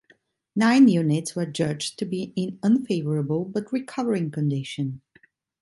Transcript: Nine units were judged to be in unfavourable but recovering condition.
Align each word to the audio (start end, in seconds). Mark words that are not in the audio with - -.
Nine 0.55 0.87
units 0.87 1.35
were 1.35 1.45
judged 1.45 1.99
to 1.99 2.05
be 2.05 2.33
in 2.35 2.57
unfavourable 2.63 3.45
but 3.45 3.71
recovering 3.71 4.31
condition. 4.31 5.01